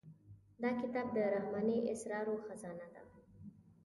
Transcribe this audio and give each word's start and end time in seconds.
دا 0.61 0.69
کتاب 0.81 1.07
د 1.15 1.17
رحماني 1.35 1.77
اسرارو 1.93 2.35
خزانه 2.45 2.87
ده. 2.93 3.01